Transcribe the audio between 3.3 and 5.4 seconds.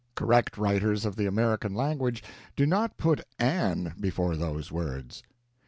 an before those words."